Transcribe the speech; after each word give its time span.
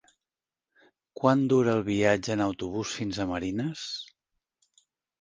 Quant 1.21 1.43
dura 1.53 1.77
el 1.81 1.85
viatge 1.91 2.33
en 2.39 2.43
autobús 2.49 2.97
fins 3.03 3.23
a 3.27 3.31
Marines? 3.37 3.89